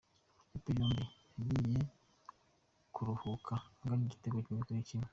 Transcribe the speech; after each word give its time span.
Amakipe 0.45 0.69
yombi 0.77 1.03
yagiye 1.57 1.79
kuruhuka 2.93 3.53
anganya 3.81 4.05
igitego 4.07 4.37
kimwe 4.45 4.61
kuri 4.67 4.87
kimwe. 4.89 5.07